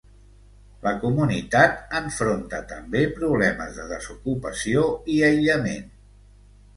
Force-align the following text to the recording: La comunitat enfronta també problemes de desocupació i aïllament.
La 0.85 0.91
comunitat 1.01 1.75
enfronta 1.99 2.61
també 2.71 3.03
problemes 3.19 3.77
de 3.81 3.85
desocupació 3.91 4.87
i 5.17 5.19
aïllament. 5.29 5.93